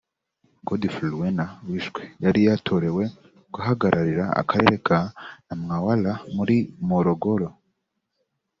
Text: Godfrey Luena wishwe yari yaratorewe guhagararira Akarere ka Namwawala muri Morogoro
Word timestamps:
Godfrey 0.67 1.09
Luena 1.13 1.45
wishwe 1.69 2.01
yari 2.23 2.39
yaratorewe 2.47 3.03
guhagararira 3.53 4.25
Akarere 4.41 4.75
ka 4.87 4.99
Namwawala 5.45 6.13
muri 6.35 6.57
Morogoro 6.87 7.47